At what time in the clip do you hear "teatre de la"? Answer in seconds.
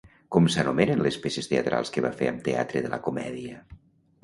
2.49-3.03